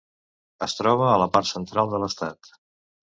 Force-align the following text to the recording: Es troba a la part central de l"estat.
Es 0.67 0.73
troba 0.79 1.05
a 1.09 1.19
la 1.23 1.29
part 1.35 1.49
central 1.53 1.93
de 1.93 1.99
l"estat. 2.03 2.55